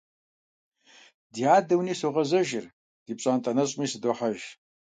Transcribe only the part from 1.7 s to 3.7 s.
уни согъэзэжыр, ди пщӀантӀэ